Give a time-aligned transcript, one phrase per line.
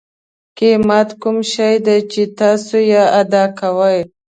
[0.57, 3.99] قیمت کوم شی دی چې تاسو یې ادا کوئ.